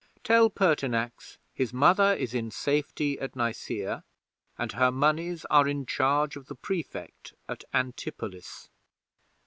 Tell 0.23 0.49
Pertinax 0.49 1.37
his 1.53 1.71
Mother 1.71 2.15
is 2.15 2.33
in 2.33 2.49
safety 2.49 3.19
at 3.19 3.35
Nicaea, 3.35 4.03
and 4.57 4.71
her 4.71 4.91
monies 4.91 5.45
are 5.51 5.67
in 5.67 5.85
charge 5.85 6.35
of 6.35 6.47
the 6.47 6.55
Prefect 6.55 7.35
at 7.47 7.63
Antipolis. 7.71 8.69